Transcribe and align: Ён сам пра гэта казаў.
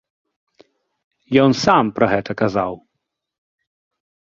Ён 1.43 1.51
сам 1.63 1.83
пра 2.01 2.05
гэта 2.15 2.31
казаў. 2.43 2.73